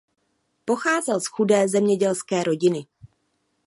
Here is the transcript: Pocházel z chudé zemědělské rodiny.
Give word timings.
Pocházel 0.65 1.19
z 1.19 1.27
chudé 1.27 1.67
zemědělské 1.67 2.43
rodiny. 2.43 2.85